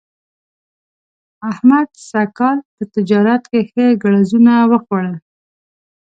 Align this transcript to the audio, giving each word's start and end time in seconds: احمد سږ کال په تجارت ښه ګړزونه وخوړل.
احمد 1.51 1.89
سږ 2.09 2.29
کال 2.37 2.57
په 2.75 2.83
تجارت 2.93 3.43
ښه 3.71 3.85
ګړزونه 4.03 4.53
وخوړل. 4.71 5.15